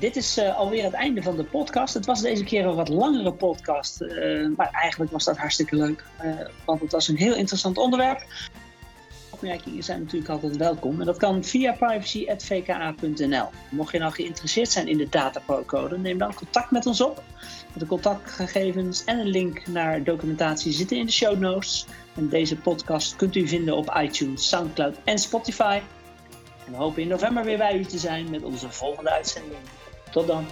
[0.03, 1.94] Dit is eh, alweer het einde van de podcast.
[1.94, 4.00] Het was deze keer een wat langere podcast.
[4.00, 6.05] eh, maar eigenlijk was dat hartstikke leuk.
[6.18, 6.30] eh,
[6.64, 8.24] want het was een heel interessant onderwerp.
[9.30, 11.00] opmerkingen zijn natuurlijk altijd welkom.
[11.00, 13.48] En dat kan via privacy.vka.nl.
[13.70, 17.22] Mocht je nou geïnteresseerd zijn in de dataprocode, neem dan contact met ons op.
[17.74, 21.86] De contactgegevens en een link naar documentatie zitten in de show notes.
[22.14, 25.80] En deze podcast kunt u vinden op iTunes, Soundcloud en Spotify.
[26.66, 29.61] En we hopen in november weer bij u te zijn met onze volgende uitzending.
[30.12, 30.46] Todão.